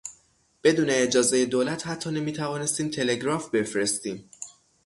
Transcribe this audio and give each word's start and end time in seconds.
بدون 0.63 0.89
اجازهی 0.89 1.45
دولت 1.45 1.87
حتی 1.87 2.11
نمیتوانستیم 2.11 2.89
تلگراف 2.91 3.49
بفرستیم. 3.49 4.29